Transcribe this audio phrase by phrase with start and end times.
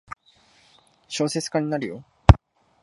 [1.07, 2.03] 小説家になるよ。